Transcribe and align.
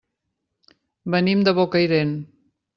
Venim 1.17 1.45
de 1.51 1.55
Bocairent. 1.61 2.19